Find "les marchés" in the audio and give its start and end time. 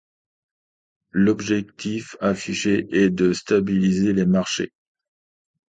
4.13-4.71